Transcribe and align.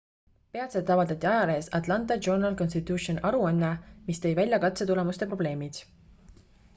peatselt 0.55 0.87
avaldati 0.93 1.27
ajalehes 1.31 1.67
atlanta 1.79 2.15
journal-constitution 2.27 3.21
aruanne 3.31 3.69
mis 4.09 4.23
tõi 4.23 4.31
välja 4.41 4.61
katse 4.65 4.89
tulemuste 4.93 5.29
probleemid 5.35 5.83